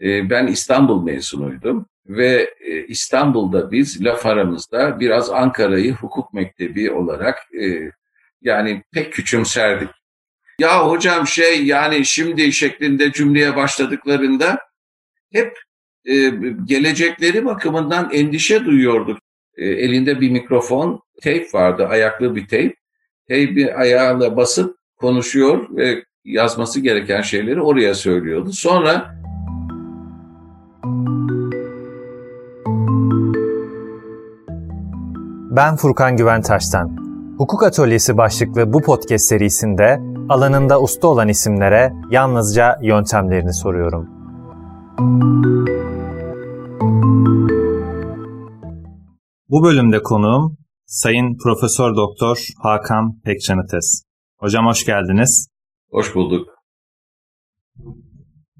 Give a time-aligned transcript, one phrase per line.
[0.00, 7.38] E, ben İstanbul mezunuydum ve e, İstanbul'da biz laf aramızda biraz Ankara'yı hukuk mektebi olarak
[7.62, 7.90] e,
[8.42, 9.88] yani pek küçümserdik.
[10.58, 14.58] Ya hocam şey yani şimdi şeklinde cümleye başladıklarında
[15.32, 15.58] hep
[16.04, 16.32] e,
[16.64, 19.18] gelecekleri bakımından endişe duyuyorduk.
[19.56, 22.76] Elinde bir mikrofon, teyp vardı, ayaklı bir teyp.
[23.28, 28.52] Teybi ayağıyla basıp konuşuyor ve yazması gereken şeyleri oraya söylüyordu.
[28.52, 29.14] Sonra
[35.56, 36.96] Ben Furkan Güventaş'tan.
[37.38, 44.08] Hukuk Atölyesi başlıklı bu podcast serisinde alanında usta olan isimlere yalnızca yöntemlerini soruyorum.
[49.48, 54.04] Bu bölümde konuğum Sayın Profesör Doktor Hakan Pekcanıtes.
[54.38, 55.48] Hocam hoş geldiniz.
[55.90, 56.48] Hoş bulduk.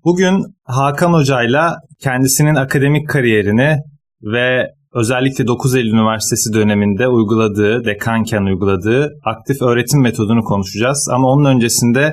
[0.04, 3.78] Bugün Hakan Hoca'yla kendisinin akademik kariyerini
[4.22, 11.09] ve özellikle 9 Eylül Üniversitesi döneminde uyguladığı, dekanken uyguladığı aktif öğretim metodunu konuşacağız.
[11.12, 12.12] Ama onun öncesinde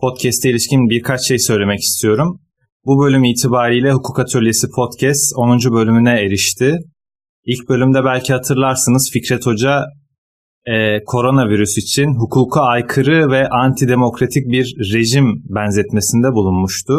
[0.00, 2.40] podcast'e ilişkin birkaç şey söylemek istiyorum.
[2.84, 5.58] Bu bölüm itibariyle Hukuk Atölyesi Podcast 10.
[5.72, 6.78] bölümüne erişti.
[7.44, 9.84] İlk bölümde belki hatırlarsınız Fikret Hoca
[10.66, 16.94] e, koronavirüs için hukuka aykırı ve antidemokratik bir rejim benzetmesinde bulunmuştu.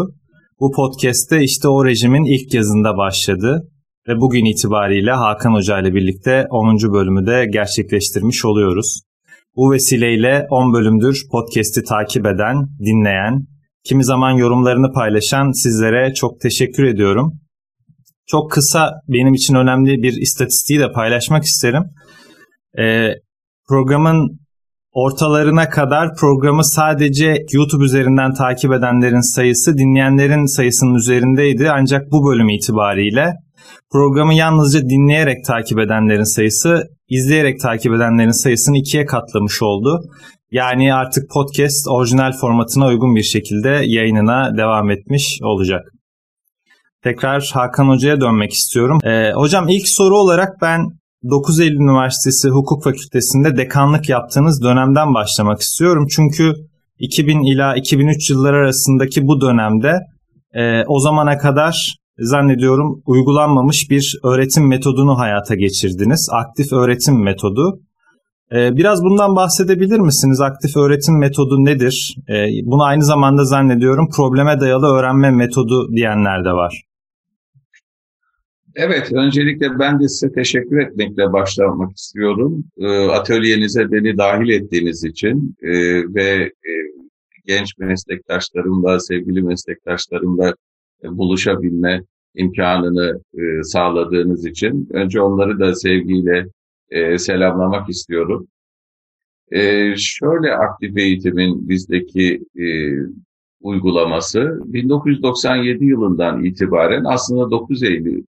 [0.60, 3.69] Bu podcast'te işte o rejimin ilk yazında başladı
[4.08, 6.94] ve bugün itibariyle Hakan Hoca ile birlikte 10.
[6.94, 9.02] bölümü de gerçekleştirmiş oluyoruz.
[9.56, 13.40] Bu vesileyle 10 bölümdür podcast'i takip eden, dinleyen,
[13.84, 17.34] kimi zaman yorumlarını paylaşan sizlere çok teşekkür ediyorum.
[18.28, 21.84] Çok kısa benim için önemli bir istatistiği de paylaşmak isterim.
[22.80, 23.10] Ee,
[23.70, 24.40] programın
[24.92, 31.70] ortalarına kadar programı sadece YouTube üzerinden takip edenlerin sayısı dinleyenlerin sayısının üzerindeydi.
[31.72, 33.34] Ancak bu bölüm itibariyle
[33.92, 40.02] programı yalnızca dinleyerek takip edenlerin sayısı izleyerek takip edenlerin sayısını ikiye katlamış oldu.
[40.52, 45.82] Yani artık podcast orijinal formatına uygun bir şekilde yayınına devam etmiş olacak.
[47.04, 49.00] Tekrar Hakan Hoca'ya dönmek istiyorum.
[49.04, 50.80] Ee, hocam ilk soru olarak ben
[51.30, 56.08] 9 Eylül Üniversitesi Hukuk Fakültesi'nde dekanlık yaptığınız dönemden başlamak istiyorum.
[56.16, 56.54] Çünkü
[57.00, 60.00] 2000 ila 2003 yılları arasındaki bu dönemde
[60.54, 66.30] e, o zamana kadar zannediyorum uygulanmamış bir öğretim metodunu hayata geçirdiniz.
[66.32, 67.80] Aktif öğretim metodu.
[68.52, 70.42] Ee, biraz bundan bahsedebilir misiniz?
[70.42, 72.16] Aktif öğretim metodu nedir?
[72.30, 76.84] Ee, bunu aynı zamanda zannediyorum probleme dayalı öğrenme metodu diyenler de var.
[78.76, 82.64] Evet, öncelikle ben de size teşekkür etmekle başlamak istiyorum.
[82.78, 85.56] Ee, atölyenize beni dahil ettiğiniz için
[86.16, 86.52] ve
[87.46, 90.54] genç meslektaşlarımla, sevgili meslektaşlarımla
[91.04, 92.04] buluşabilme
[92.36, 93.22] imkanını
[93.64, 96.46] sağladığınız için önce onları da sevgiyle
[96.90, 98.48] e, selamlamak istiyorum.
[99.52, 102.66] E, şöyle aktif eğitimin bizdeki e,
[103.62, 108.24] uygulaması 1997 yılından itibaren aslında 9 Eylül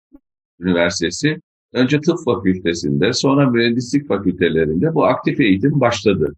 [0.59, 1.41] Üniversitesi
[1.73, 6.35] önce tıp fakültesinde sonra mühendislik fakültelerinde bu aktif eğitim başladı.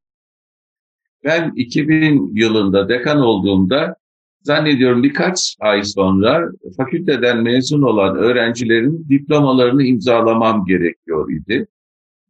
[1.23, 3.95] Ben 2000 yılında dekan olduğumda
[4.43, 11.67] zannediyorum birkaç ay sonra fakülteden mezun olan öğrencilerin diplomalarını imzalamam gerekiyor idi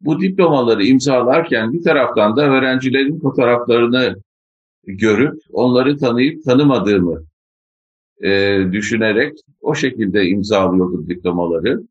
[0.03, 4.15] bu diplomaları imzalarken bir taraftan da öğrencilerin fotoğraflarını
[4.83, 7.23] görüp onları tanıyıp tanımadığımı
[8.23, 11.81] e, düşünerek o şekilde imzalıyordum diplomaları.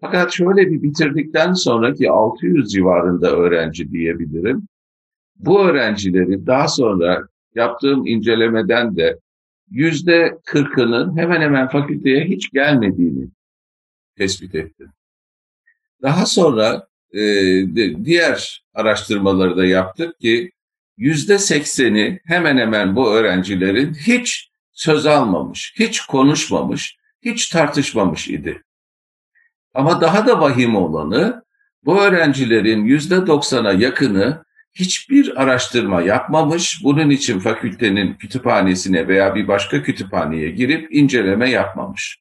[0.00, 4.62] Fakat şöyle bir bitirdikten sonraki 600 civarında öğrenci diyebilirim.
[5.36, 9.18] Bu öğrencileri daha sonra yaptığım incelemeden de
[9.70, 13.28] yüzde kırkının hemen hemen fakülteye hiç gelmediğini
[14.16, 14.92] tespit ettim.
[16.02, 17.20] Daha sonra e,
[18.04, 20.52] diğer araştırmaları da yaptık ki
[20.96, 28.62] yüzde sekseni hemen hemen bu öğrencilerin hiç söz almamış, hiç konuşmamış, hiç tartışmamış idi.
[29.74, 31.42] Ama daha da vahim olanı
[31.84, 34.44] bu öğrencilerin yüzde doksana yakını
[34.80, 42.18] hiçbir araştırma yapmamış, bunun için fakültenin kütüphanesine veya bir başka kütüphaneye girip inceleme yapmamış.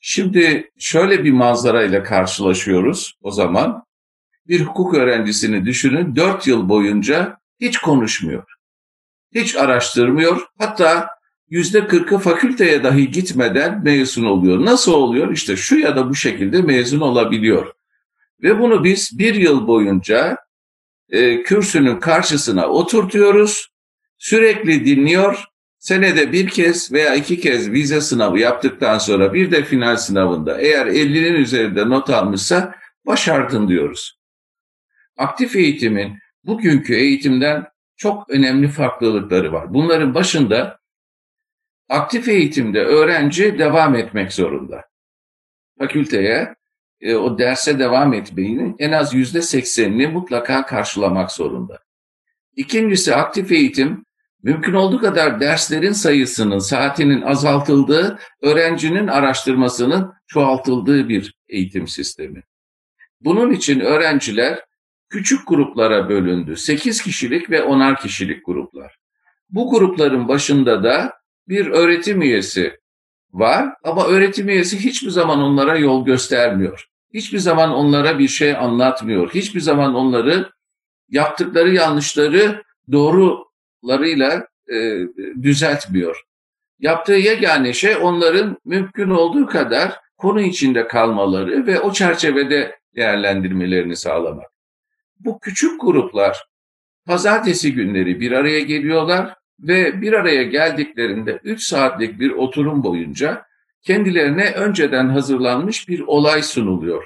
[0.00, 3.84] Şimdi şöyle bir manzarayla karşılaşıyoruz o zaman
[4.48, 8.44] bir hukuk öğrencisini düşünün dört yıl boyunca hiç konuşmuyor.
[9.34, 10.46] Hiç araştırmıyor.
[10.58, 11.08] Hatta
[11.48, 14.64] yüzde kırkı fakülteye dahi gitmeden mezun oluyor.
[14.64, 15.32] Nasıl oluyor?
[15.32, 17.72] İşte şu ya da bu şekilde mezun olabiliyor.
[18.42, 20.43] Ve bunu biz bir yıl boyunca
[21.14, 23.68] e, kürsünün karşısına oturtuyoruz.
[24.18, 25.44] Sürekli dinliyor.
[25.78, 30.86] senede bir kez veya iki kez vize sınavı yaptıktan sonra bir de final sınavında eğer
[30.86, 32.74] 50'nin üzerinde not almışsa
[33.06, 34.18] başardın diyoruz.
[35.18, 39.74] Aktif eğitimin bugünkü eğitimden çok önemli farklılıkları var.
[39.74, 40.78] Bunların başında
[41.88, 44.84] aktif eğitimde öğrenci devam etmek zorunda.
[45.78, 46.54] Fakülteye
[47.00, 51.78] e, o derse devam etmeyi en az yüzde seksenini mutlaka karşılamak zorunda.
[52.56, 54.04] İkincisi aktif eğitim
[54.42, 62.42] mümkün olduğu kadar derslerin sayısının, saatinin azaltıldığı, öğrencinin araştırmasının çoğaltıldığı bir eğitim sistemi.
[63.20, 64.60] Bunun için öğrenciler
[65.08, 66.56] küçük gruplara bölündü.
[66.56, 68.96] 8 kişilik ve 10'ar kişilik gruplar.
[69.50, 71.12] Bu grupların başında da
[71.48, 72.78] bir öğretim üyesi
[73.34, 76.88] var ama öğretim üyesi hiçbir zaman onlara yol göstermiyor.
[77.14, 79.30] Hiçbir zaman onlara bir şey anlatmıyor.
[79.34, 80.50] Hiçbir zaman onları
[81.08, 85.00] yaptıkları yanlışları doğrularıyla e,
[85.42, 86.22] düzeltmiyor.
[86.78, 94.50] Yaptığı yegane şey onların mümkün olduğu kadar konu içinde kalmaları ve o çerçevede değerlendirmelerini sağlamak.
[95.20, 96.46] Bu küçük gruplar
[97.06, 103.46] pazartesi günleri bir araya geliyorlar ve bir araya geldiklerinde 3 saatlik bir oturum boyunca
[103.82, 107.04] kendilerine önceden hazırlanmış bir olay sunuluyor.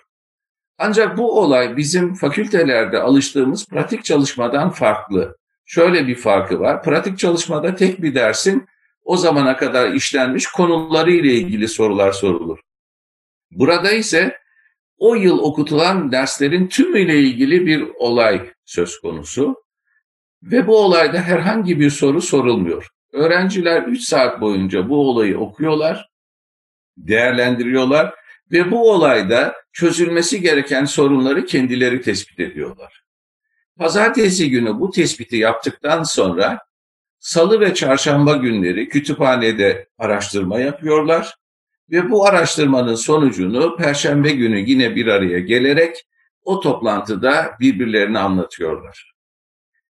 [0.79, 5.37] Ancak bu olay bizim fakültelerde alıştığımız pratik çalışmadan farklı.
[5.67, 6.83] Şöyle bir farkı var.
[6.83, 8.67] Pratik çalışmada tek bir dersin
[9.05, 12.59] o zamana kadar işlenmiş konuları ile ilgili sorular sorulur.
[13.51, 14.39] Burada ise
[14.99, 19.57] o yıl okutulan derslerin tümüyle ilgili bir olay söz konusu
[20.43, 22.89] ve bu olayda herhangi bir soru sorulmuyor.
[23.13, 26.09] Öğrenciler 3 saat boyunca bu olayı okuyorlar,
[26.97, 28.15] değerlendiriyorlar
[28.53, 33.03] ve bu olayda çözülmesi gereken sorunları kendileri tespit ediyorlar.
[33.79, 36.59] Pazartesi günü bu tespiti yaptıktan sonra
[37.19, 41.35] salı ve çarşamba günleri kütüphanede araştırma yapıyorlar
[41.91, 46.07] ve bu araştırmanın sonucunu perşembe günü yine bir araya gelerek
[46.45, 49.18] o toplantıda birbirlerini anlatıyorlar.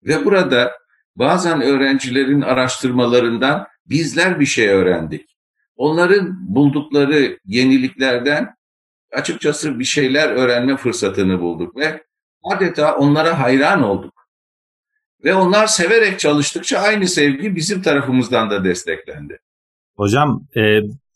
[0.07, 0.73] Ve burada
[1.17, 5.37] bazen öğrencilerin araştırmalarından bizler bir şey öğrendik.
[5.77, 8.55] Onların buldukları yeniliklerden
[9.13, 12.03] açıkçası bir şeyler öğrenme fırsatını bulduk ve
[12.45, 14.13] adeta onlara hayran olduk.
[15.25, 19.39] Ve onlar severek çalıştıkça aynı sevgi bizim tarafımızdan da desteklendi.
[19.97, 20.61] Hocam e,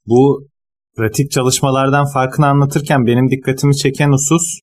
[0.06, 0.48] bu
[0.96, 4.60] pratik çalışmalardan farkını anlatırken benim dikkatimi çeken husus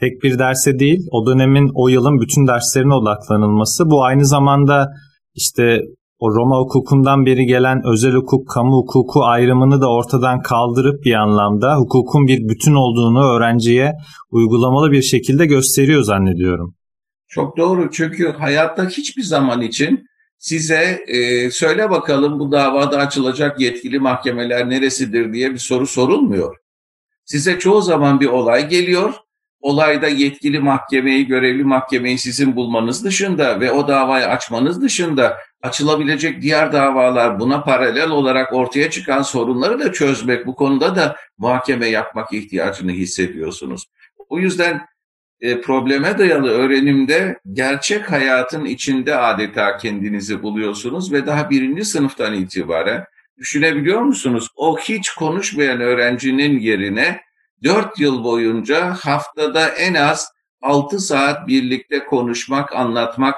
[0.00, 3.90] tek bir derse değil o dönemin o yılın bütün derslerine odaklanılması.
[3.90, 4.88] Bu aynı zamanda
[5.34, 5.80] işte
[6.18, 11.76] o Roma hukukundan beri gelen özel hukuk, kamu hukuku ayrımını da ortadan kaldırıp bir anlamda
[11.76, 13.92] hukukun bir bütün olduğunu öğrenciye
[14.30, 16.74] uygulamalı bir şekilde gösteriyor zannediyorum.
[17.28, 20.04] Çok doğru çünkü hayatta hiçbir zaman için
[20.38, 26.56] size e, söyle bakalım bu davada açılacak yetkili mahkemeler neresidir diye bir soru sorulmuyor.
[27.24, 29.14] Size çoğu zaman bir olay geliyor.
[29.64, 36.72] Olayda yetkili mahkemeyi, görevli mahkemeyi sizin bulmanız dışında ve o davayı açmanız dışında açılabilecek diğer
[36.72, 42.90] davalar buna paralel olarak ortaya çıkan sorunları da çözmek, bu konuda da muhakeme yapmak ihtiyacını
[42.92, 43.84] hissediyorsunuz.
[44.28, 44.86] O yüzden
[45.40, 53.04] e, probleme dayalı öğrenimde gerçek hayatın içinde adeta kendinizi buluyorsunuz ve daha birinci sınıftan itibaren
[53.38, 54.48] düşünebiliyor musunuz?
[54.56, 57.23] O hiç konuşmayan öğrencinin yerine
[57.64, 63.34] dört yıl boyunca haftada en az altı saat birlikte konuşmak, anlatmak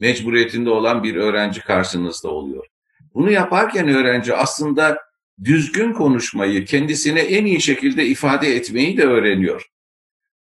[0.00, 2.66] mecburiyetinde olan bir öğrenci karşınızda oluyor.
[3.14, 4.98] Bunu yaparken öğrenci aslında
[5.44, 9.70] düzgün konuşmayı, kendisine en iyi şekilde ifade etmeyi de öğreniyor.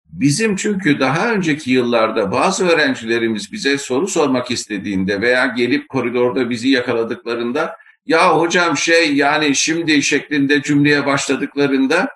[0.05, 6.69] Bizim çünkü daha önceki yıllarda bazı öğrencilerimiz bize soru sormak istediğinde veya gelip koridorda bizi
[6.69, 12.09] yakaladıklarında ya hocam şey yani şimdi şeklinde cümleye başladıklarında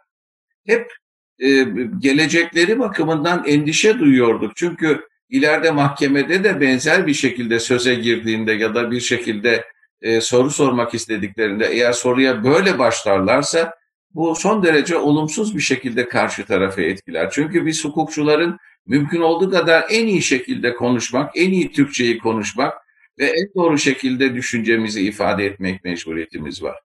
[0.66, 0.92] hep
[1.40, 1.66] e,
[1.98, 4.56] gelecekleri bakımından endişe duyuyorduk.
[4.56, 9.64] Çünkü ileride mahkemede de benzer bir şekilde söze girdiğinde ya da bir şekilde
[10.02, 13.74] e, soru sormak istediklerinde eğer soruya böyle başlarlarsa
[14.14, 17.30] bu son derece olumsuz bir şekilde karşı tarafı etkiler.
[17.30, 22.74] Çünkü biz hukukçuların mümkün olduğu kadar en iyi şekilde konuşmak, en iyi Türkçeyi konuşmak
[23.18, 26.80] ve en doğru şekilde düşüncemizi ifade etmek mecburiyetimiz var.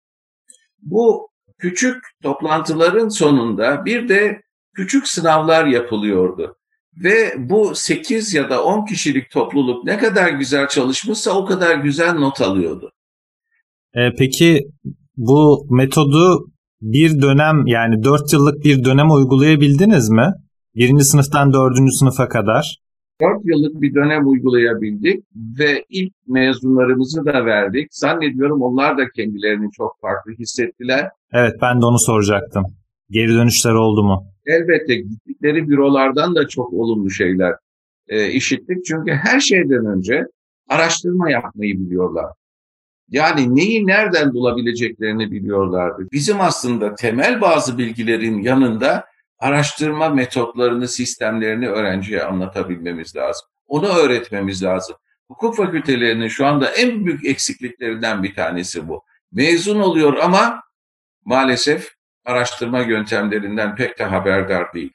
[0.81, 4.41] Bu küçük toplantıların sonunda bir de
[4.73, 6.55] küçük sınavlar yapılıyordu.
[7.03, 12.13] Ve bu 8 ya da 10 kişilik topluluk ne kadar güzel çalışmışsa o kadar güzel
[12.13, 12.91] not alıyordu.
[13.93, 14.61] E, peki
[15.17, 16.45] bu metodu
[16.81, 20.27] bir dönem yani 4 yıllık bir dönem uygulayabildiniz mi?
[20.75, 22.77] Birinci sınıftan dördüncü sınıfa kadar.
[23.21, 25.23] Dört yıllık bir dönem uygulayabildik
[25.59, 27.87] ve ilk mezunlarımızı da verdik.
[27.91, 31.09] Zannediyorum onlar da kendilerini çok farklı hissettiler.
[31.33, 32.63] Evet ben de onu soracaktım.
[33.09, 34.23] Geri dönüşler oldu mu?
[34.45, 37.53] Elbette gittikleri bürolardan da çok olumlu şeyler
[38.07, 38.85] e, işittik.
[38.85, 40.23] Çünkü her şeyden önce
[40.69, 42.25] araştırma yapmayı biliyorlar.
[43.09, 46.07] Yani neyi nereden bulabileceklerini biliyorlardı.
[46.11, 49.03] Bizim aslında temel bazı bilgilerin yanında
[49.39, 53.47] araştırma metotlarını, sistemlerini öğrenciye anlatabilmemiz lazım.
[53.67, 54.95] Onu öğretmemiz lazım.
[55.27, 59.03] Hukuk fakültelerinin şu anda en büyük eksikliklerinden bir tanesi bu.
[59.31, 60.61] Mezun oluyor ama
[61.25, 61.89] maalesef
[62.25, 64.91] araştırma yöntemlerinden pek de haberdar değil.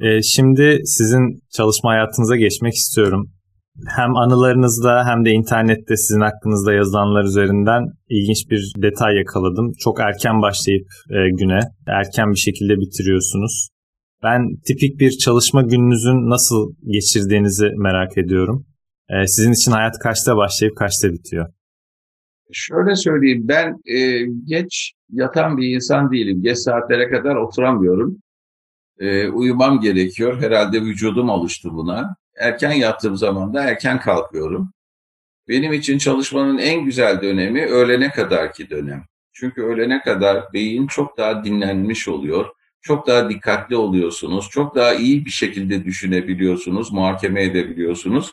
[0.00, 3.30] Ee, şimdi sizin çalışma hayatınıza geçmek istiyorum
[3.96, 9.72] hem anılarınızda hem de internette sizin hakkınızda yazılanlar üzerinden ilginç bir detay yakaladım.
[9.78, 13.68] Çok erken başlayıp e, güne, erken bir şekilde bitiriyorsunuz.
[14.22, 18.66] Ben tipik bir çalışma gününüzün nasıl geçirdiğinizi merak ediyorum.
[19.10, 21.46] E, sizin için hayat kaçta başlayıp kaçta bitiyor?
[22.52, 26.42] Şöyle söyleyeyim, ben e, geç yatan bir insan değilim.
[26.42, 28.16] Geç saatlere kadar oturamıyorum.
[28.98, 30.42] E, uyumam gerekiyor.
[30.42, 34.72] Herhalde vücudum alıştı buna erken yattığım zaman da erken kalkıyorum.
[35.48, 39.04] Benim için çalışmanın en güzel dönemi öğlene kadarki dönem.
[39.32, 42.46] Çünkü öğlene kadar beyin çok daha dinlenmiş oluyor.
[42.80, 44.48] Çok daha dikkatli oluyorsunuz.
[44.50, 48.32] Çok daha iyi bir şekilde düşünebiliyorsunuz, muhakeme edebiliyorsunuz.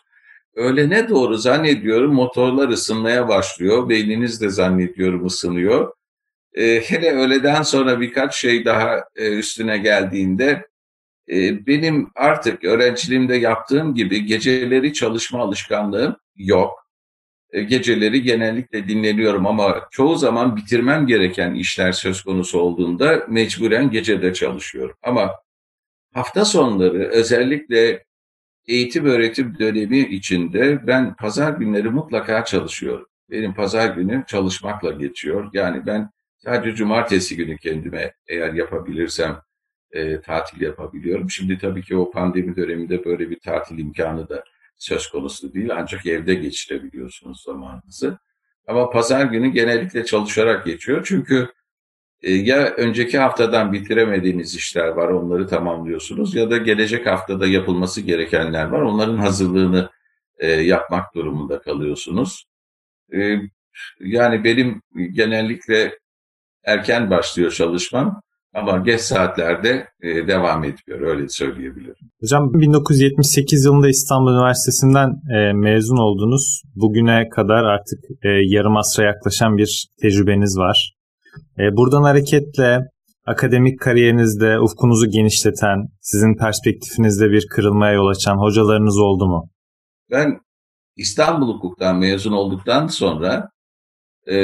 [0.56, 3.90] Öğlene doğru zannediyorum motorlar ısınmaya başlıyor.
[3.90, 5.94] Beyniniz de zannediyorum ısınıyor.
[6.54, 10.66] Ee, hele öğleden sonra birkaç şey daha e, üstüne geldiğinde
[11.68, 16.82] benim artık öğrenciliğimde yaptığım gibi geceleri çalışma alışkanlığım yok.
[17.52, 24.34] Ee, geceleri genellikle dinleniyorum ama çoğu zaman bitirmem gereken işler söz konusu olduğunda mecburen gecede
[24.34, 24.96] çalışıyorum.
[25.04, 25.32] Ama
[26.14, 28.06] hafta sonları özellikle
[28.68, 33.08] eğitim öğretim dönemi içinde ben pazar günleri mutlaka çalışıyorum.
[33.30, 35.50] Benim pazar günü çalışmakla geçiyor.
[35.54, 39.42] Yani ben sadece cumartesi günü kendime eğer yapabilirsem
[39.94, 41.30] e, tatil yapabiliyorum.
[41.30, 44.44] Şimdi tabii ki o pandemi döneminde böyle bir tatil imkanı da
[44.78, 45.70] söz konusu değil.
[45.76, 48.18] Ancak evde geçirebiliyorsunuz zamanınızı.
[48.68, 51.02] Ama pazar günü genellikle çalışarak geçiyor.
[51.06, 51.48] Çünkü
[52.22, 58.66] e, ya önceki haftadan bitiremediğiniz işler var onları tamamlıyorsunuz ya da gelecek haftada yapılması gerekenler
[58.66, 58.82] var.
[58.82, 59.90] Onların hazırlığını
[60.40, 62.46] e, yapmak durumunda kalıyorsunuz.
[63.14, 63.38] E,
[64.00, 64.82] yani benim
[65.12, 66.00] genellikle
[66.64, 68.22] erken başlıyor çalışmam.
[68.54, 71.96] Ama geç saatlerde e, devam etmiyor öyle söyleyebilirim.
[72.22, 76.62] Hocam 1978 yılında İstanbul Üniversitesi'nden e, mezun oldunuz.
[76.76, 80.94] Bugüne kadar artık e, yarım asra yaklaşan bir tecrübeniz var.
[81.58, 82.80] Buradan hareketle
[83.26, 89.50] akademik kariyerinizde ufkunuzu genişleten, sizin perspektifinizde bir kırılmaya yol açan hocalarınız oldu mu?
[90.12, 90.40] Ben
[90.96, 93.50] İstanbul Hukuk'tan mezun olduktan sonra
[94.28, 94.36] e,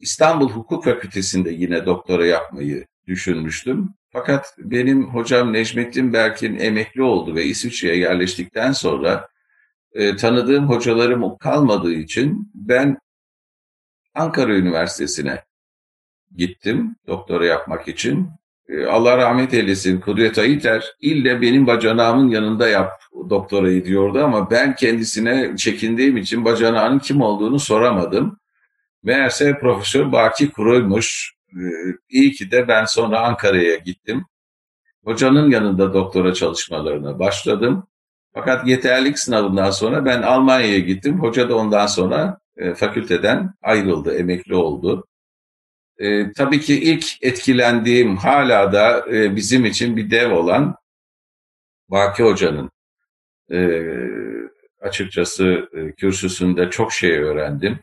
[0.00, 3.94] İstanbul Hukuk Fakültesi'nde yine doktora yapmayı düşünmüştüm.
[4.12, 9.28] Fakat benim hocam Necmettin Berk'in emekli oldu ve İsviçre'ye yerleştikten sonra
[9.92, 12.98] e, tanıdığım hocalarım kalmadığı için ben
[14.14, 15.44] Ankara Üniversitesi'ne
[16.36, 18.28] gittim doktora yapmak için.
[18.68, 22.90] E, Allah rahmet eylesin Kudret Ayiter ille benim bacanağımın yanında yap
[23.30, 28.39] doktorayı diyordu ama ben kendisine çekindiğim için bacanağının kim olduğunu soramadım.
[29.02, 31.34] Meğerse Profesör Baki Kuru'ymuş.
[31.52, 31.60] Ee,
[32.08, 34.26] iyi ki de ben sonra Ankara'ya gittim.
[35.04, 37.86] Hocanın yanında doktora çalışmalarına başladım.
[38.34, 41.20] Fakat yeterlik sınavından sonra ben Almanya'ya gittim.
[41.20, 45.06] Hoca da ondan sonra e, fakülteden ayrıldı, emekli oldu.
[45.98, 50.76] E, tabii ki ilk etkilendiğim hala da e, bizim için bir dev olan
[51.88, 52.70] Baki Hoca'nın
[53.52, 53.58] e,
[54.80, 57.78] açıkçası e, kürsüsünde çok şey öğrendim.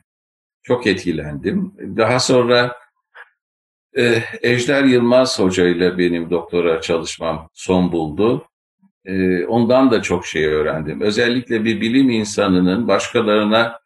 [0.68, 1.74] Çok etkilendim.
[1.98, 2.76] Daha sonra
[3.98, 8.48] e, Ejder Yılmaz Hoca ile benim doktora çalışmam son buldu.
[9.06, 11.02] E, ondan da çok şey öğrendim.
[11.02, 13.80] Özellikle bir bilim insanının başkalarına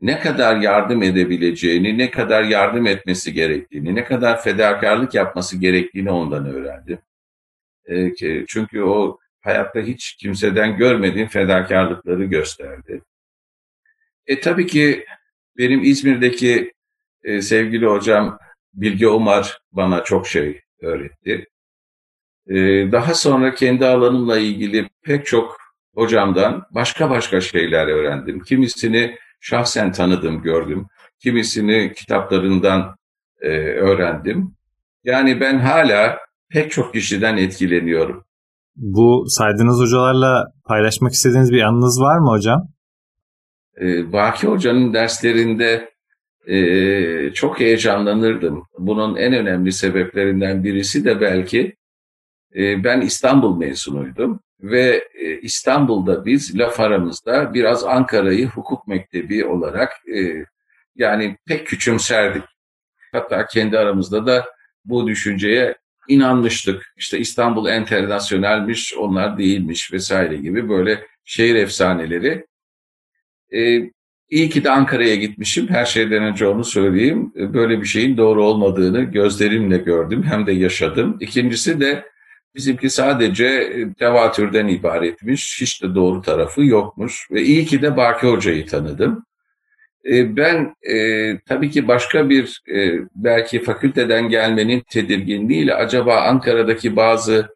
[0.00, 6.46] ne kadar yardım edebileceğini, ne kadar yardım etmesi gerektiğini, ne kadar fedakarlık yapması gerektiğini ondan
[6.46, 6.98] öğrendim.
[7.86, 8.14] E,
[8.48, 13.02] çünkü o hayatta hiç kimseden görmediğim fedakarlıkları gösterdi.
[14.26, 15.04] E tabii ki
[15.60, 16.72] benim İzmir'deki
[17.24, 18.38] e, sevgili hocam
[18.74, 21.46] Bilge Umar bana çok şey öğretti.
[22.46, 22.54] E,
[22.92, 25.56] daha sonra kendi alanımla ilgili pek çok
[25.94, 28.40] hocamdan başka başka şeyler öğrendim.
[28.40, 30.86] Kimisini şahsen tanıdım, gördüm.
[31.22, 32.96] Kimisini kitaplarından
[33.40, 34.54] e, öğrendim.
[35.04, 36.18] Yani ben hala
[36.50, 38.24] pek çok kişiden etkileniyorum.
[38.76, 42.68] Bu saydığınız hocalarla paylaşmak istediğiniz bir anınız var mı hocam?
[44.12, 45.90] Baki Hoca'nın derslerinde
[46.46, 48.66] e, çok heyecanlanırdım.
[48.78, 51.76] Bunun en önemli sebeplerinden birisi de belki
[52.56, 59.92] e, ben İstanbul mezunuydum ve e, İstanbul'da biz laf aramızda biraz Ankara'yı hukuk mektebi olarak
[60.16, 60.44] e,
[60.96, 62.44] yani pek küçümserdik.
[63.12, 64.46] Hatta kendi aramızda da
[64.84, 65.74] bu düşünceye
[66.08, 66.94] inanmıştık.
[66.96, 72.46] İşte İstanbul enternasyonelmiş, onlar değilmiş vesaire gibi böyle şehir efsaneleri.
[73.54, 73.90] Ee,
[74.30, 75.68] iyi ki de Ankara'ya gitmişim.
[75.68, 77.32] Her şeyden önce onu söyleyeyim.
[77.36, 81.16] Böyle bir şeyin doğru olmadığını gözlerimle gördüm hem de yaşadım.
[81.20, 82.04] İkincisi de
[82.54, 85.58] bizimki sadece tevatürden ibaretmiş.
[85.60, 87.28] Hiç de doğru tarafı yokmuş.
[87.30, 89.24] Ve iyi ki de Baki Hoca'yı tanıdım.
[90.04, 97.48] E, ben e, tabii ki başka bir e, belki fakülteden gelmenin tedirginliğiyle acaba Ankara'daki bazı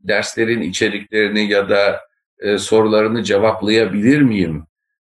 [0.00, 2.00] derslerin içeriklerini ya da
[2.38, 4.64] e, sorularını cevaplayabilir miyim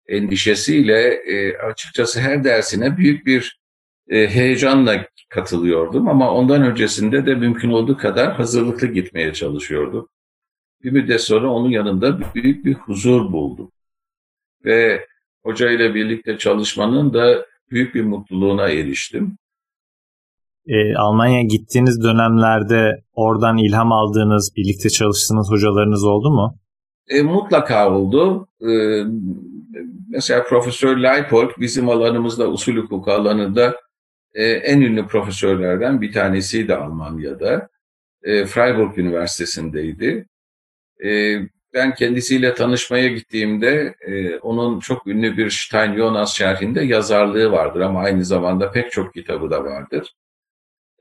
[0.08, 3.62] endişesiyle e, açıkçası her dersine büyük bir
[4.10, 10.08] e, heyecanla katılıyordum ama ondan öncesinde de mümkün olduğu kadar hazırlıklı gitmeye çalışıyordum.
[10.84, 13.72] Bir müddet sonra onun yanında büyük bir huzur buldum.
[14.65, 15.05] Ve
[15.43, 19.38] hoca ile birlikte çalışmanın da büyük bir mutluluğuna eriştim.
[20.67, 26.61] E, Almanya'ya gittiğiniz dönemlerde oradan ilham aldığınız, birlikte çalıştığınız hocalarınız oldu mu?
[27.12, 28.48] E, mutlaka oldu.
[28.62, 29.03] E,
[30.10, 33.82] mesela Profesör Leipold bizim alanımızda, usul hukuku alanında
[34.34, 37.70] e, en ünlü profesörlerden bir tanesiydi Almanya'da.
[38.24, 40.25] E, Freiburg Üniversitesi'ndeydi.
[41.06, 41.39] E,
[41.74, 48.00] ben kendisiyle tanışmaya gittiğimde e, onun çok ünlü bir Stein Jonas şerhinde yazarlığı vardır ama
[48.00, 50.15] aynı zamanda pek çok kitabı da vardır.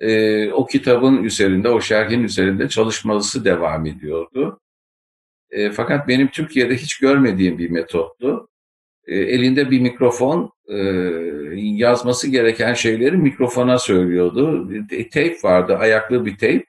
[0.01, 4.61] E, o kitabın üzerinde, o şerhin üzerinde çalışması devam ediyordu.
[5.51, 8.49] E, fakat benim Türkiye'de hiç görmediğim bir metottu.
[9.07, 10.77] E, elinde bir mikrofon, e,
[11.57, 14.71] yazması gereken şeyleri mikrofona söylüyordu.
[14.91, 16.65] E, tape vardı, ayaklı bir tape.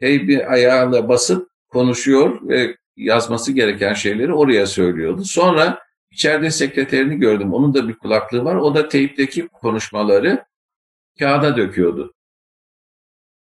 [0.00, 5.24] Tape'i ayağıyla basıp konuşuyor ve yazması gereken şeyleri oraya söylüyordu.
[5.24, 5.78] Sonra
[6.10, 7.54] içeride sekreterini gördüm.
[7.54, 8.56] Onun da bir kulaklığı var.
[8.56, 10.44] O da teypteki konuşmaları
[11.18, 12.14] kağıda döküyordu.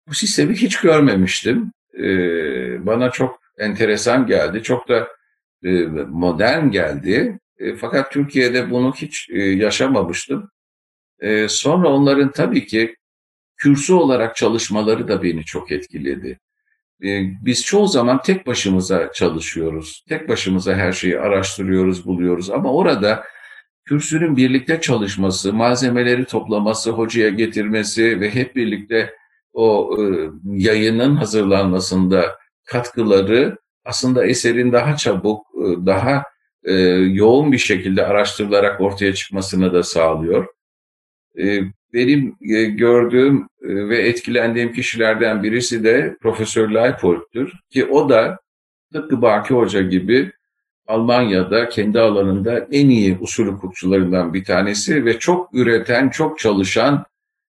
[0.07, 1.71] Bu sistemi hiç görmemiştim.
[1.99, 4.63] Ee, bana çok enteresan geldi.
[4.63, 5.07] Çok da
[5.63, 5.69] e,
[6.09, 7.39] modern geldi.
[7.57, 10.49] E, fakat Türkiye'de bunu hiç e, yaşamamıştım.
[11.19, 12.95] E, sonra onların tabii ki
[13.57, 16.39] kürsü olarak çalışmaları da beni çok etkiledi.
[17.03, 20.05] Ee, biz çoğu zaman tek başımıza çalışıyoruz.
[20.09, 22.49] Tek başımıza her şeyi araştırıyoruz, buluyoruz.
[22.49, 23.23] Ama orada
[23.85, 29.13] kürsünün birlikte çalışması, malzemeleri toplaması, hocaya getirmesi ve hep birlikte
[29.53, 36.23] o e, yayının hazırlanmasında katkıları aslında eserin daha çabuk, e, daha
[36.63, 40.47] e, yoğun bir şekilde araştırılarak ortaya çıkmasını da sağlıyor.
[41.93, 42.35] Benim
[42.77, 48.39] gördüğüm ve etkilendiğim kişilerden birisi de Profesör Leipold'tür ki o da
[48.93, 50.31] tıpkı Baki Hoca gibi
[50.87, 57.05] Almanya'da kendi alanında en iyi usul hukukçularından bir tanesi ve çok üreten, çok çalışan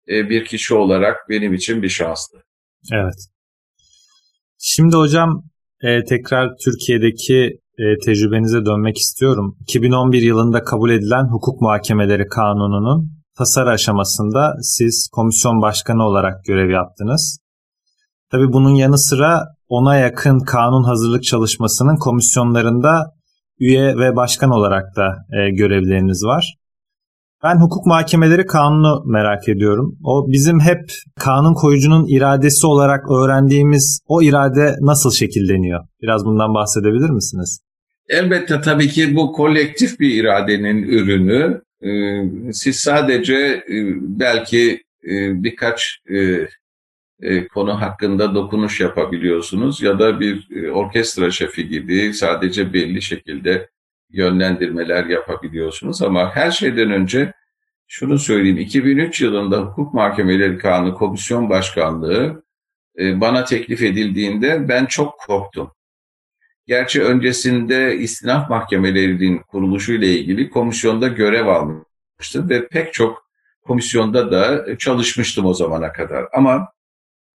[0.07, 2.45] bir kişi olarak benim için bir şanstı.
[2.93, 3.29] Evet.
[4.63, 5.43] Şimdi hocam
[5.83, 9.57] e, tekrar Türkiye'deki e, tecrübenize dönmek istiyorum.
[9.61, 17.39] 2011 yılında kabul edilen hukuk muhakemeleri kanununun tasarı aşamasında siz komisyon başkanı olarak görev yaptınız.
[18.31, 23.13] Tabi bunun yanı sıra ona yakın kanun hazırlık çalışmasının komisyonlarında
[23.59, 26.55] üye ve başkan olarak da e, görevleriniz var.
[27.45, 29.99] Ben hukuk mahkemeleri kanunu merak ediyorum.
[30.05, 30.81] O bizim hep
[31.21, 35.81] kanun koyucunun iradesi olarak öğrendiğimiz o irade nasıl şekilleniyor?
[36.03, 37.61] Biraz bundan bahsedebilir misiniz?
[38.09, 41.63] Elbette tabii ki bu kolektif bir iradenin ürünü.
[41.83, 45.99] Ee, siz sadece e, belki e, birkaç
[47.23, 53.69] e, konu hakkında dokunuş yapabiliyorsunuz ya da bir orkestra şefi gibi sadece belli şekilde
[54.11, 57.33] yönlendirmeler yapabiliyorsunuz ama her şeyden önce
[57.87, 62.43] şunu söyleyeyim 2003 yılında Hukuk Mahkemeleri Kanunu Komisyon Başkanlığı
[62.99, 65.71] bana teklif edildiğinde ben çok korktum.
[66.67, 73.31] Gerçi öncesinde istinaf mahkemelerinin kuruluşu ile ilgili komisyonda görev almıştım ve pek çok
[73.63, 76.25] komisyonda da çalışmıştım o zamana kadar.
[76.33, 76.69] Ama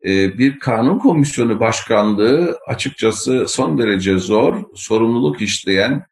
[0.06, 6.06] e, bir kanun komisyonu başkanlığı açıkçası son derece zor, sorumluluk işleyen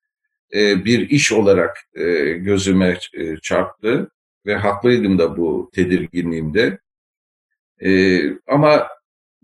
[0.53, 2.97] e, bir iş olarak e, gözüme
[3.41, 4.11] çarptı
[4.45, 6.79] ve haklıydım da bu tedirginliğimde.
[8.47, 8.87] Ama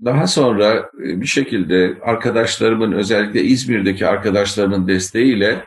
[0.06, 5.66] daha sonra e, bir şekilde arkadaşlarımın özellikle İzmir'deki arkadaşlarımın desteğiyle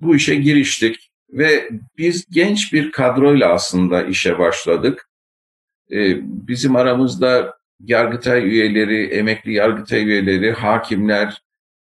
[0.00, 5.08] bu işe giriştik ve biz genç bir kadroyla aslında işe başladık.
[5.90, 11.42] E, bizim aramızda Yargıtay üyeleri, emekli Yargıtay üyeleri, hakimler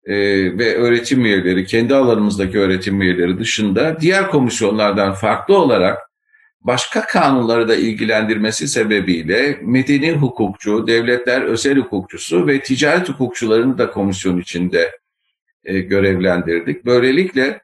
[0.04, 0.14] e,
[0.58, 5.98] ve öğretim üyeleri, kendi alanımızdaki öğretim üyeleri dışında diğer komisyonlardan farklı olarak
[6.60, 14.38] başka kanunları da ilgilendirmesi sebebiyle medeni hukukçu, devletler özel hukukçusu ve ticaret hukukçularını da komisyon
[14.38, 14.90] içinde
[15.64, 16.84] e, görevlendirdik.
[16.84, 17.60] Böylelikle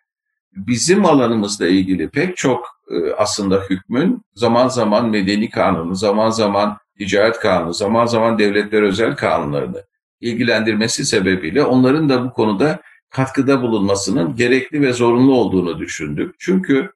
[0.53, 7.39] bizim alanımızla ilgili pek çok e, aslında hükmün zaman zaman medeni kanunu, zaman zaman ticaret
[7.39, 9.85] kanunu, zaman zaman devletler özel kanunlarını
[10.21, 16.35] ilgilendirmesi sebebiyle onların da bu konuda katkıda bulunmasının gerekli ve zorunlu olduğunu düşündük.
[16.39, 16.93] Çünkü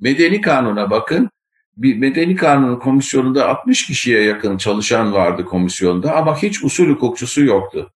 [0.00, 1.30] medeni kanuna bakın
[1.76, 7.92] bir medeni kanun komisyonunda 60 kişiye yakın çalışan vardı komisyonda ama hiç usul hukukçusu yoktu.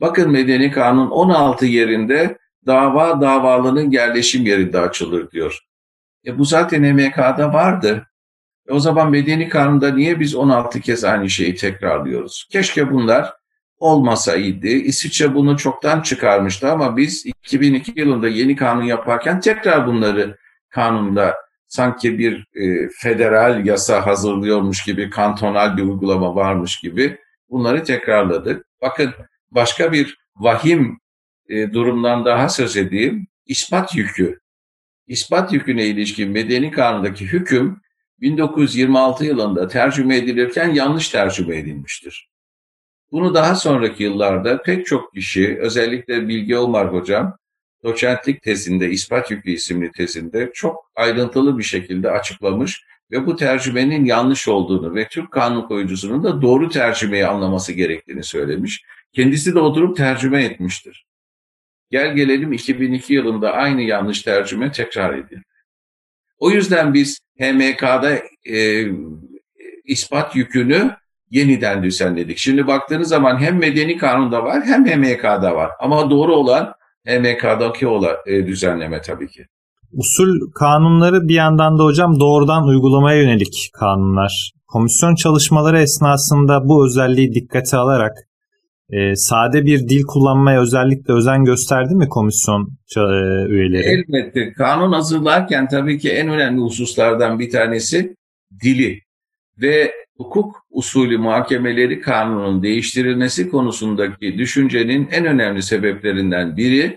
[0.00, 5.58] Bakın medeni kanun 16 yerinde dava davalının yerleşim yerinde açılır diyor.
[6.26, 8.06] E bu zaten MK'da vardı.
[8.68, 12.48] E o zaman medeni kanunda niye biz 16 kez aynı şeyi tekrarlıyoruz?
[12.52, 13.32] Keşke bunlar
[13.80, 14.66] olmasaydı.
[14.66, 20.36] İsviçre bunu çoktan çıkarmıştı ama biz 2002 yılında yeni kanun yaparken tekrar bunları
[20.68, 27.18] kanunda sanki bir e, federal yasa hazırlıyormuş gibi, kantonal bir uygulama varmış gibi
[27.50, 28.66] bunları tekrarladık.
[28.82, 29.14] Bakın
[29.50, 31.00] başka bir vahim
[31.48, 33.26] e, durumdan daha söz edeyim.
[33.46, 34.40] İspat yükü.
[35.06, 37.80] İspat yüküne ilişkin medeni kanundaki hüküm
[38.20, 42.29] 1926 yılında tercüme edilirken yanlış tercüme edilmiştir.
[43.12, 47.36] Bunu daha sonraki yıllarda pek çok kişi, özellikle Bilge Olmar hocam,
[47.84, 54.48] doçentlik tezinde, ispat yükü isimli tezinde çok ayrıntılı bir şekilde açıklamış ve bu tercümenin yanlış
[54.48, 58.84] olduğunu ve Türk kanun koyucusunun da doğru tercümeyi anlaması gerektiğini söylemiş.
[59.12, 61.06] Kendisi de oturup tercüme etmiştir.
[61.90, 65.42] Gel gelelim 2002 yılında aynı yanlış tercüme tekrar edildi.
[66.38, 68.18] O yüzden biz HMK'da
[68.50, 68.86] e,
[69.84, 70.96] ispat yükünü
[71.30, 72.38] yeniden düzenledik.
[72.38, 75.70] Şimdi baktığınız zaman hem medeni kanunda var hem HMK'da var.
[75.80, 76.72] Ama doğru olan
[77.06, 79.46] HMK'daki olan e, düzenleme tabii ki.
[79.92, 84.52] Usul kanunları bir yandan da hocam doğrudan uygulamaya yönelik kanunlar.
[84.66, 88.12] Komisyon çalışmaları esnasında bu özelliği dikkate alarak
[88.90, 93.00] e, sade bir dil kullanmaya özellikle özen gösterdi mi komisyon e,
[93.48, 93.82] üyeleri?
[93.82, 94.52] Elbette.
[94.52, 98.14] Kanun hazırlarken tabii ki en önemli hususlardan bir tanesi
[98.64, 99.00] dili
[99.60, 106.96] ve hukuk usulü muhakemeleri kanunun değiştirilmesi konusundaki düşüncenin en önemli sebeplerinden biri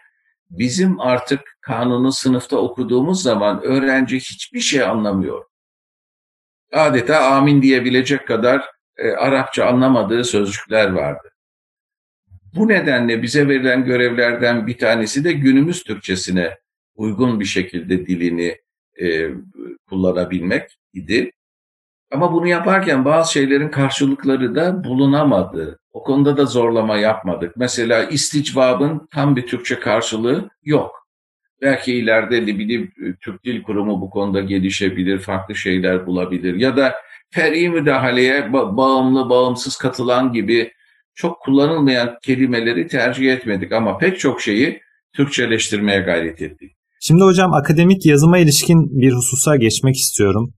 [0.49, 5.45] bizim artık kanunu sınıfta okuduğumuz zaman öğrenci hiçbir şey anlamıyor.
[6.73, 8.65] Adeta amin diyebilecek kadar
[8.97, 11.29] e, Arapça anlamadığı sözcükler vardı.
[12.55, 16.57] Bu nedenle bize verilen görevlerden bir tanesi de günümüz Türkçesine
[16.95, 18.57] uygun bir şekilde dilini
[19.01, 19.29] e,
[19.89, 21.31] kullanabilmek idi.
[22.13, 25.79] Ama bunu yaparken bazı şeylerin karşılıkları da bulunamadı.
[25.93, 27.53] O konuda da zorlama yapmadık.
[27.57, 31.07] Mesela isticvabın tam bir Türkçe karşılığı yok.
[31.61, 32.89] Belki ileride de bir
[33.21, 36.55] Türk Dil Kurumu bu konuda gelişebilir, farklı şeyler bulabilir.
[36.55, 36.93] Ya da
[37.29, 40.71] fer'i müdahaleye bağımlı, bağımsız katılan gibi
[41.15, 44.81] çok kullanılmayan kelimeleri tercih etmedik ama pek çok şeyi
[45.13, 46.71] Türkçeleştirmeye gayret ettik.
[46.99, 50.53] Şimdi hocam akademik yazıma ilişkin bir hususa geçmek istiyorum.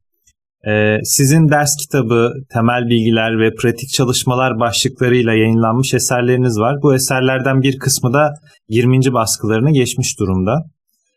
[0.67, 6.81] Ee, sizin ders kitabı, temel bilgiler ve pratik çalışmalar başlıklarıyla yayınlanmış eserleriniz var.
[6.83, 8.33] Bu eserlerden bir kısmı da
[8.69, 9.13] 20.
[9.13, 10.65] baskılarını geçmiş durumda.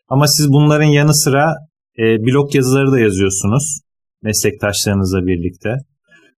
[0.09, 1.55] Ama siz bunların yanı sıra
[1.97, 3.79] e, blog yazıları da yazıyorsunuz
[4.23, 5.69] meslektaşlarınızla birlikte.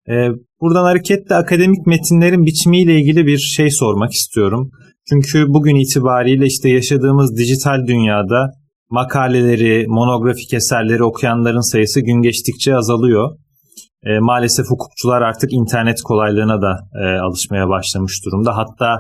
[0.08, 0.14] E,
[0.60, 4.70] buradan hareketle akademik metinlerin biçimiyle ilgili bir şey sormak istiyorum.
[5.08, 8.50] Çünkü bugün itibariyle işte yaşadığımız dijital dünyada
[8.90, 13.30] makaleleri, monografik eserleri okuyanların sayısı gün geçtikçe azalıyor.
[14.04, 18.56] E, maalesef hukukçular artık internet kolaylığına da e, alışmaya başlamış durumda.
[18.56, 18.98] Hatta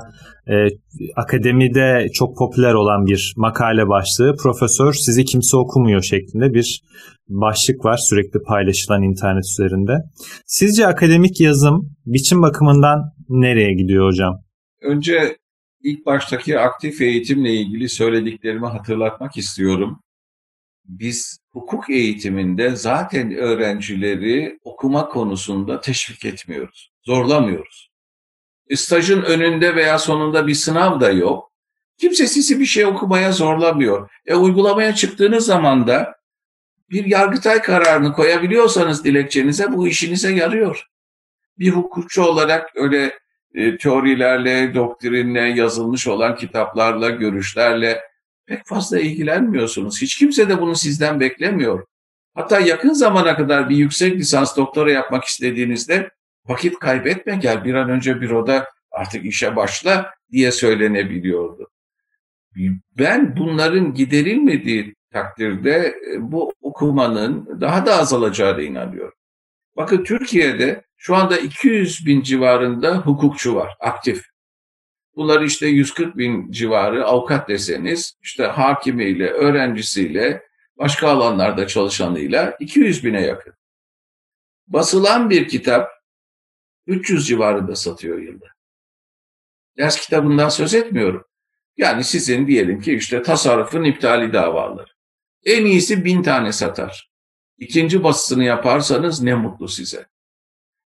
[0.48, 0.54] e,
[1.16, 6.82] akademide çok popüler olan bir makale başlığı profesör sizi kimse okumuyor şeklinde bir
[7.28, 9.92] başlık var sürekli paylaşılan internet üzerinde.
[10.46, 12.98] Sizce akademik yazım biçim bakımından
[13.28, 14.34] nereye gidiyor hocam?
[14.82, 15.36] Önce
[15.82, 20.02] ilk baştaki aktif eğitimle ilgili söylediklerimi hatırlatmak istiyorum.
[20.84, 27.90] Biz hukuk eğitiminde zaten öğrencileri okuma konusunda teşvik etmiyoruz, zorlamıyoruz.
[28.68, 31.52] E, stajın önünde veya sonunda bir sınav da yok.
[31.98, 34.10] Kimse sizi bir şey okumaya zorlamıyor.
[34.26, 36.20] E uygulamaya çıktığınız zaman da
[36.90, 40.86] bir yargıtay kararını koyabiliyorsanız dilekçenize bu işinize yarıyor.
[41.58, 43.18] Bir hukukçu olarak öyle
[43.54, 48.00] e, teorilerle, doktrinle, yazılmış olan kitaplarla, görüşlerle
[48.46, 50.02] pek fazla ilgilenmiyorsunuz.
[50.02, 51.86] Hiç kimse de bunu sizden beklemiyor.
[52.34, 56.10] Hatta yakın zamana kadar bir yüksek lisans doktora yapmak istediğinizde
[56.46, 61.70] vakit kaybetme gel bir an önce büroda artık işe başla diye söylenebiliyordu.
[62.98, 69.19] Ben bunların giderilmediği takdirde e, bu okumanın daha da azalacağına inanıyorum.
[69.76, 74.24] Bakın Türkiye'de şu anda 200 bin civarında hukukçu var aktif.
[75.16, 80.42] Bunlar işte 140 bin civarı avukat deseniz işte hakimiyle, öğrencisiyle,
[80.76, 83.54] başka alanlarda çalışanıyla 200 bine yakın.
[84.66, 85.90] Basılan bir kitap
[86.86, 88.46] 300 civarında satıyor yılda.
[89.78, 91.24] Ders kitabından söz etmiyorum.
[91.76, 94.90] Yani sizin diyelim ki işte tasarrufun iptali davaları.
[95.44, 97.09] En iyisi bin tane satar.
[97.60, 100.06] İkinci basısını yaparsanız ne mutlu size.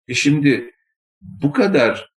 [0.08, 0.74] E şimdi
[1.20, 2.10] bu kadar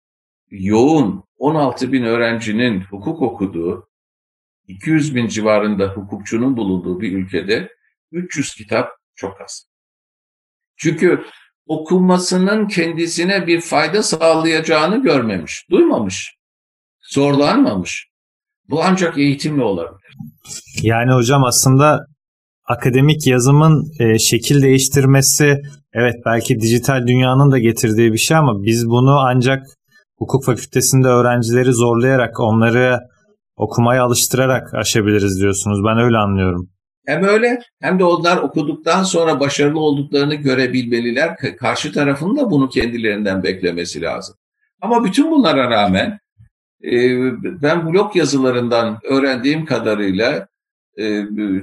[0.50, 3.88] yoğun 16 bin öğrencinin hukuk okuduğu,
[4.68, 7.68] 200 bin civarında hukukçunun bulunduğu bir ülkede
[8.12, 9.66] 300 kitap çok az.
[10.76, 11.24] Çünkü
[11.66, 16.36] okunmasının kendisine bir fayda sağlayacağını görmemiş, duymamış,
[17.00, 18.10] zorlanmamış.
[18.68, 20.16] Bu ancak eğitimle olabilir.
[20.82, 22.06] Yani hocam aslında
[22.70, 28.86] akademik yazımın e, şekil değiştirmesi evet belki dijital dünyanın da getirdiği bir şey ama biz
[28.86, 29.62] bunu ancak
[30.18, 32.98] hukuk fakültesinde öğrencileri zorlayarak onları
[33.56, 35.78] okumaya alıştırarak aşabiliriz diyorsunuz.
[35.86, 36.70] Ben öyle anlıyorum.
[37.06, 41.36] Hem öyle hem de onlar okuduktan sonra başarılı olduklarını görebilmeliler.
[41.58, 44.36] Karşı tarafın da bunu kendilerinden beklemesi lazım.
[44.82, 46.18] Ama bütün bunlara rağmen
[46.84, 46.92] e,
[47.62, 50.49] ben blog yazılarından öğrendiğim kadarıyla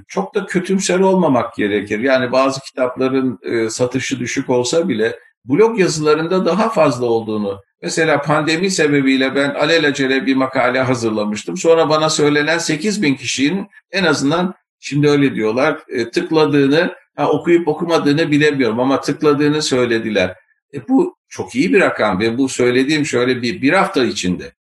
[0.07, 1.99] çok da kötümser olmamak gerekir.
[1.99, 7.61] Yani bazı kitapların e, satışı düşük olsa bile blog yazılarında daha fazla olduğunu.
[7.81, 11.57] Mesela pandemi sebebiyle ben alelacele bir makale hazırlamıştım.
[11.57, 17.67] Sonra bana söylenen 8 bin kişinin en azından şimdi öyle diyorlar e, tıkladığını, ha, okuyup
[17.67, 20.35] okumadığını bilemiyorum ama tıkladığını söylediler.
[20.73, 24.53] E, bu çok iyi bir rakam ve bu söylediğim şöyle bir, bir hafta içinde.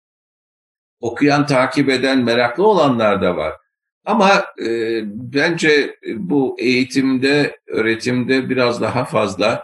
[0.99, 3.53] Okuyan, takip eden, meraklı olanlar da var.
[4.05, 4.29] Ama
[4.67, 5.01] e,
[5.33, 9.61] bence bu eğitimde, öğretimde biraz daha fazla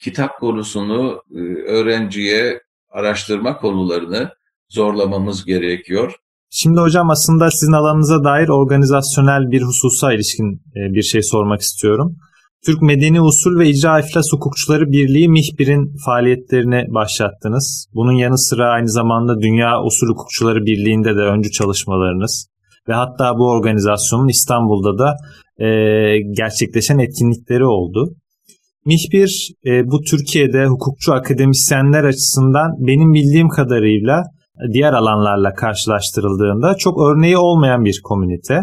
[0.00, 4.30] kitap konusunu e, öğrenciye araştırma konularını
[4.68, 6.12] zorlamamız gerekiyor.
[6.50, 12.16] Şimdi hocam aslında sizin alanınıza dair organizasyonel bir hususa ilişkin e, bir şey sormak istiyorum.
[12.66, 17.88] Türk Medeni Usul ve İcra İflas Hukukçuları Birliği MİHBİR'in faaliyetlerini başlattınız.
[17.94, 22.51] Bunun yanı sıra aynı zamanda Dünya Usul Hukukçuları Birliği'nde de öncü çalışmalarınız
[22.88, 25.16] ve hatta bu organizasyonun İstanbul'da da
[25.64, 25.68] e,
[26.36, 28.14] gerçekleşen etkinlikleri oldu.
[28.86, 34.22] MİHBİR e, bu Türkiye'de hukukçu akademisyenler açısından benim bildiğim kadarıyla
[34.72, 38.60] diğer alanlarla karşılaştırıldığında çok örneği olmayan bir komünite.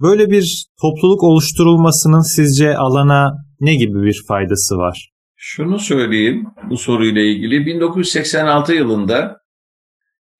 [0.00, 5.10] Böyle bir topluluk oluşturulmasının sizce alana ne gibi bir faydası var?
[5.36, 7.66] Şunu söyleyeyim bu soruyla ilgili.
[7.66, 9.39] 1986 yılında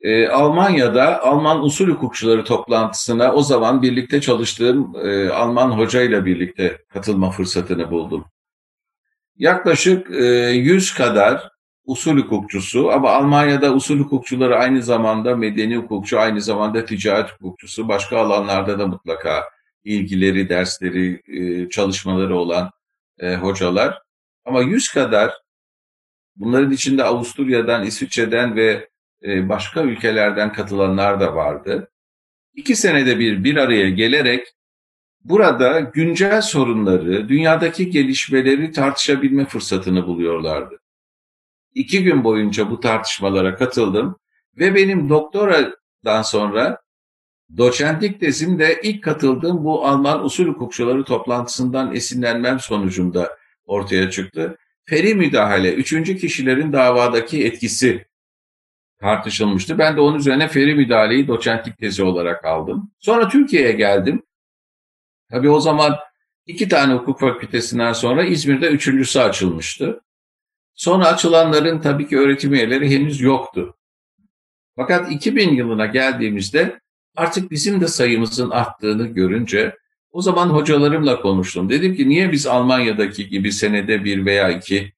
[0.00, 7.30] e, Almanya'da Alman usul hukukçuları toplantısına o zaman birlikte çalıştığım e, Alman hocayla birlikte katılma
[7.30, 8.24] fırsatını buldum.
[9.36, 11.50] Yaklaşık e, 100 kadar
[11.84, 18.18] usul hukukçusu ama Almanya'da usul hukukçuları aynı zamanda medeni hukukçu, aynı zamanda ticaret hukukçusu, başka
[18.18, 19.44] alanlarda da mutlaka
[19.84, 22.70] ilgileri, dersleri, e, çalışmaları olan
[23.18, 23.98] e, hocalar.
[24.44, 25.32] Ama 100 kadar
[26.36, 28.88] bunların içinde Avusturya'dan, İsviçre'den ve
[29.22, 31.90] başka ülkelerden katılanlar da vardı.
[32.54, 34.46] İki senede bir bir araya gelerek
[35.24, 40.80] burada güncel sorunları, dünyadaki gelişmeleri tartışabilme fırsatını buluyorlardı.
[41.74, 44.16] İki gün boyunca bu tartışmalara katıldım
[44.59, 46.80] ve benim doktoradan sonra
[47.56, 54.56] doçentlik tezimde ilk katıldığım bu Alman usul hukukçuları toplantısından esinlenmem sonucunda ortaya çıktı.
[54.85, 58.06] Feri müdahale, üçüncü kişilerin davadaki etkisi
[59.00, 59.78] tartışılmıştı.
[59.78, 62.90] Ben de onun üzerine feri müdahaleyi doçentlik tezi olarak aldım.
[62.98, 64.22] Sonra Türkiye'ye geldim.
[65.30, 65.96] Tabii o zaman
[66.46, 70.00] iki tane hukuk fakültesinden sonra İzmir'de üçüncüsü açılmıştı.
[70.74, 73.76] Sonra açılanların tabii ki öğretim üyeleri henüz yoktu.
[74.76, 76.80] Fakat 2000 yılına geldiğimizde
[77.16, 79.76] artık bizim de sayımızın arttığını görünce
[80.12, 81.70] o zaman hocalarımla konuştum.
[81.70, 84.92] Dedim ki niye biz Almanya'daki gibi senede bir veya iki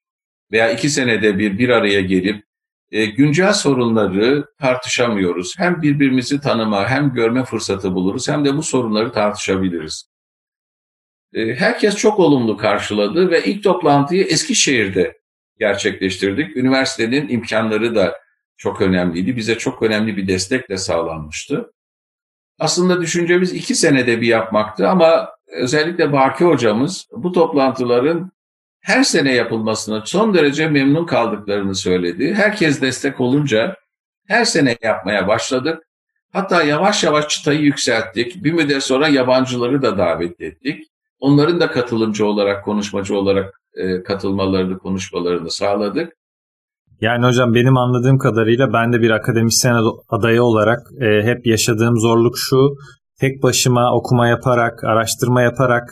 [0.53, 2.45] veya iki senede bir bir araya gelip
[2.93, 5.55] e, güncel sorunları tartışamıyoruz.
[5.59, 10.11] Hem birbirimizi tanıma hem görme fırsatı buluruz hem de bu sorunları tartışabiliriz.
[11.35, 15.19] E, herkes çok olumlu karşıladı ve ilk toplantıyı Eskişehir'de
[15.59, 16.57] gerçekleştirdik.
[16.57, 18.15] Üniversitenin imkanları da
[18.57, 19.37] çok önemliydi.
[19.37, 21.73] Bize çok önemli bir destek de sağlanmıştı.
[22.59, 28.33] Aslında düşüncemiz iki senede bir yapmaktı ama özellikle Baki hocamız bu toplantıların
[28.83, 32.35] her sene yapılmasına son derece memnun kaldıklarını söyledi.
[32.35, 33.77] Herkes destek olunca
[34.29, 35.83] her sene yapmaya başladık.
[36.33, 38.45] Hatta yavaş yavaş çıtayı yükselttik.
[38.45, 40.85] Bir müddet sonra yabancıları da davet ettik.
[41.21, 46.13] Onların da katılımcı olarak, konuşmacı olarak e, katılmalarını, konuşmalarını sağladık.
[47.01, 49.77] Yani hocam benim anladığım kadarıyla ben de bir akademisyen
[50.09, 52.57] adayı olarak e, hep yaşadığım zorluk şu.
[53.21, 55.83] Tek başıma okuma yaparak, araştırma yaparak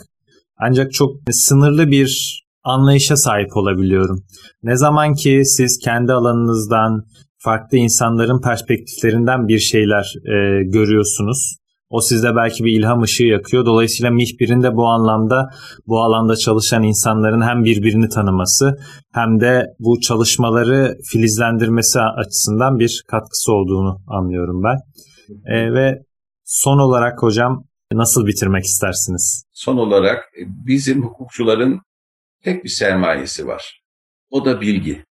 [0.57, 4.25] ancak çok sınırlı bir anlayışa sahip olabiliyorum.
[4.62, 7.05] Ne zaman ki siz kendi alanınızdan,
[7.38, 11.57] farklı insanların perspektiflerinden bir şeyler e, görüyorsunuz.
[11.90, 13.66] O sizde belki bir ilham ışığı yakıyor.
[13.66, 15.49] Dolayısıyla Mihbir'in de bu anlamda
[15.87, 18.77] bu alanda çalışan insanların hem birbirini tanıması
[19.14, 24.79] hem de bu çalışmaları filizlendirmesi açısından bir katkısı olduğunu anlıyorum ben.
[25.55, 25.99] E, ve
[26.44, 29.44] son olarak hocam nasıl bitirmek istersiniz?
[29.53, 31.81] Son olarak e, bizim hukukçuların
[32.42, 33.83] tek bir sermayesi var.
[34.31, 35.05] O da bilgi.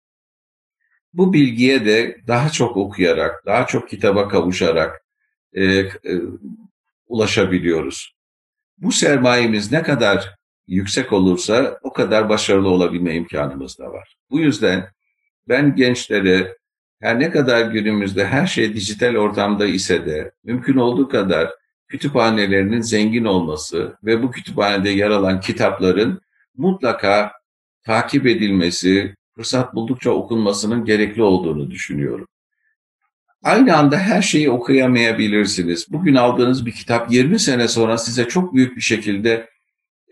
[1.13, 5.01] Bu bilgiye de daha çok okuyarak, daha çok kitaba kavuşarak
[5.53, 5.89] e, e,
[7.07, 8.15] ulaşabiliyoruz.
[8.77, 10.35] Bu sermayemiz ne kadar
[10.67, 14.17] yüksek olursa o kadar başarılı olabilme imkanımız da var.
[14.29, 14.89] Bu yüzden
[15.47, 16.57] ben gençlere
[17.01, 21.49] her ne kadar günümüzde her şey dijital ortamda ise de mümkün olduğu kadar
[21.87, 26.21] kütüphanelerinin zengin olması ve bu kütüphanede yer alan kitapların
[26.59, 27.31] mutlaka
[27.85, 32.27] takip edilmesi, fırsat buldukça okunmasının gerekli olduğunu düşünüyorum.
[33.43, 35.87] Aynı anda her şeyi okuyamayabilirsiniz.
[35.89, 39.49] Bugün aldığınız bir kitap 20 sene sonra size çok büyük bir şekilde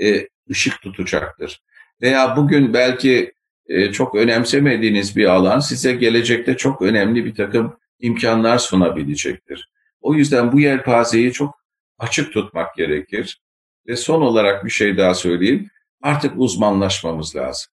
[0.01, 1.61] e, ışık tutacaktır.
[2.01, 3.33] Veya bugün belki
[3.67, 9.69] e, çok önemsemediğiniz bir alan size gelecekte çok önemli bir takım imkanlar sunabilecektir.
[10.01, 11.55] O yüzden bu yelpazeyi çok
[11.97, 13.41] açık tutmak gerekir.
[13.87, 15.69] Ve son olarak bir şey daha söyleyeyim.
[16.01, 17.71] Artık uzmanlaşmamız lazım.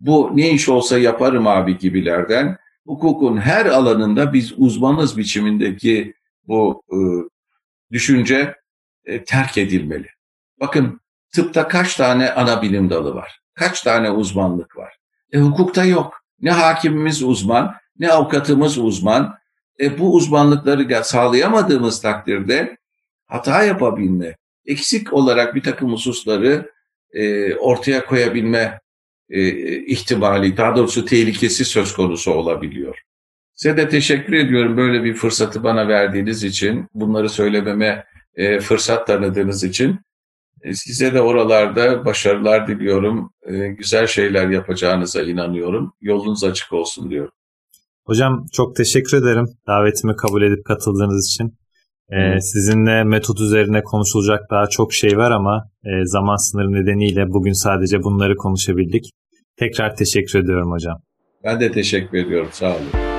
[0.00, 6.14] Bu ne iş olsa yaparım abi gibilerden hukukun her alanında biz uzmanız biçimindeki
[6.48, 6.96] bu e,
[7.92, 8.54] düşünce
[9.04, 10.08] e, terk edilmeli.
[10.60, 11.00] Bakın
[11.34, 13.40] tıpta kaç tane ana bilim dalı var?
[13.54, 14.96] Kaç tane uzmanlık var?
[15.32, 16.22] E, hukukta yok.
[16.40, 19.34] Ne hakimimiz uzman, ne avukatımız uzman.
[19.80, 22.76] E, bu uzmanlıkları sağlayamadığımız takdirde
[23.26, 24.36] hata yapabilme,
[24.66, 26.70] eksik olarak bir takım hususları
[27.12, 28.80] e, ortaya koyabilme
[29.30, 29.48] e,
[29.84, 32.98] ihtimali, daha doğrusu tehlikesi söz konusu olabiliyor.
[33.54, 39.64] Size de teşekkür ediyorum böyle bir fırsatı bana verdiğiniz için, bunları söylememe e, fırsat tanıdığınız
[39.64, 39.98] için.
[40.62, 45.92] E, size de oralarda başarılar diliyorum, e, güzel şeyler yapacağınıza inanıyorum.
[46.00, 47.32] Yolunuz açık olsun diyorum.
[48.04, 51.58] Hocam çok teşekkür ederim davetimi kabul edip katıldığınız için.
[52.12, 57.52] Ee, sizinle metot üzerine konuşulacak daha çok şey var ama e, zaman sınırı nedeniyle bugün
[57.52, 59.10] sadece bunları konuşabildik.
[59.56, 61.00] Tekrar teşekkür ediyorum hocam.
[61.44, 62.48] Ben de teşekkür ediyorum.
[62.52, 63.11] Sağ olun.